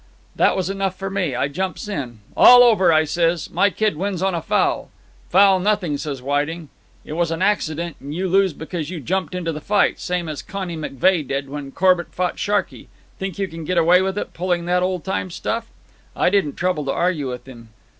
"That 0.35 0.55
was 0.57 0.67
enough 0.67 0.95
for 0.97 1.11
me. 1.11 1.35
I 1.35 1.47
jumps 1.47 1.87
in. 1.87 2.21
'All 2.35 2.63
over,' 2.63 2.91
I 2.91 3.03
says. 3.03 3.51
'My 3.51 3.69
kid 3.69 3.95
wins 3.95 4.23
on 4.23 4.33
a 4.33 4.41
foul.' 4.41 4.89
'Foul 5.29 5.59
nothing,' 5.59 5.99
says 5.99 6.23
Whiting. 6.23 6.69
'It 7.05 7.13
was 7.13 7.29
an 7.29 7.43
accident, 7.43 7.97
and 7.99 8.11
you 8.11 8.27
lose 8.27 8.51
because 8.53 8.89
you 8.89 8.99
jumped 8.99 9.35
into 9.35 9.51
the 9.51 9.61
fight, 9.61 9.99
same 9.99 10.27
as 10.27 10.41
Connie 10.41 10.75
McVey 10.75 11.27
did 11.27 11.47
when 11.49 11.71
Corbett 11.71 12.15
fought 12.15 12.39
Sharkey. 12.39 12.87
Think 13.19 13.37
you 13.37 13.47
can 13.47 13.63
get 13.63 13.77
away 13.77 14.01
with 14.01 14.17
it, 14.17 14.33
pulling 14.33 14.65
that 14.65 14.81
old 14.81 15.03
time 15.03 15.29
stuff?' 15.29 15.67
I 16.15 16.31
didn't 16.31 16.55
trouble 16.57 16.83
to 16.85 16.91
argue 16.91 17.29
with 17.29 17.47
him. 17.47 17.69